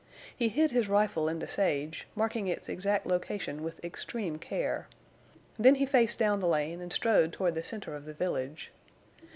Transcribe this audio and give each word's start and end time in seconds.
He 0.35 0.49
hid 0.49 0.71
his 0.71 0.89
rifle 0.89 1.29
in 1.29 1.37
the 1.37 1.47
sage, 1.47 2.07
marking 2.15 2.47
its 2.47 2.67
exact 2.67 3.05
location 3.05 3.61
with 3.61 3.79
extreme 3.85 4.39
care. 4.39 4.87
Then 5.59 5.75
he 5.75 5.85
faced 5.85 6.17
down 6.17 6.39
the 6.39 6.47
lane 6.47 6.81
and 6.81 6.91
strode 6.91 7.31
toward 7.31 7.53
the 7.53 7.61
center 7.63 7.93
of 7.93 8.05
the 8.05 8.13
village. 8.15 8.71